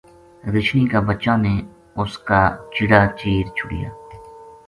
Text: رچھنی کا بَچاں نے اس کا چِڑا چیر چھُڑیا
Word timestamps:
رچھنی 0.53 0.83
کا 0.91 0.99
بَچاں 1.09 1.37
نے 1.45 1.53
اس 2.01 2.13
کا 2.27 2.41
چِڑا 2.73 3.01
چیر 3.19 3.45
چھُڑیا 3.57 3.89